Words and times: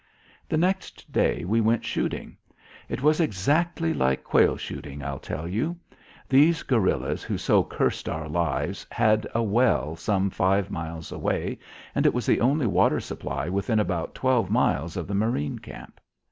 The 0.49 0.57
next 0.57 1.11
day 1.11 1.45
we 1.45 1.61
went 1.61 1.85
shooting. 1.85 2.35
It 2.89 3.03
was 3.03 3.19
exactly 3.19 3.93
like 3.93 4.23
quail 4.23 4.57
shooting. 4.57 5.03
I'll 5.03 5.19
tell 5.19 5.47
you. 5.47 5.77
These 6.27 6.63
guerillas 6.63 7.21
who 7.21 7.37
so 7.37 7.63
cursed 7.63 8.09
our 8.09 8.27
lives 8.27 8.87
had 8.89 9.27
a 9.35 9.43
well 9.43 9.95
some 9.95 10.31
five 10.31 10.71
miles 10.71 11.11
away, 11.11 11.59
and 11.93 12.07
it 12.07 12.15
was 12.15 12.25
the 12.25 12.41
only 12.41 12.65
water 12.65 12.99
supply 12.99 13.47
within 13.47 13.79
about 13.79 14.15
twelve 14.15 14.49
miles 14.49 14.97
of 14.97 15.05
the 15.07 15.13
marine 15.13 15.59
camp. 15.59 16.01